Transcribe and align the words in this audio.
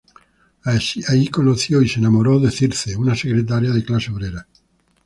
Ahí, 0.63 1.27
conoció 1.27 1.79
y 1.83 1.87
se 1.87 1.99
enamoró 1.99 2.39
de 2.39 2.49
Circe, 2.49 2.95
una 2.97 3.13
secretaria 3.13 3.69
de 3.69 3.85
clase 3.85 4.09
obrera. 4.11 4.47